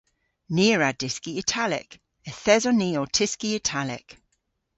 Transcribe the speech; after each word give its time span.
Ni 0.55 0.65
a 0.73 0.77
wra 0.77 0.89
dyski 1.01 1.31
Italek. 1.41 1.89
Yth 2.29 2.47
eson 2.53 2.77
ni 2.81 2.89
ow 2.99 3.07
tyski 3.15 3.49
Italek. 3.59 4.07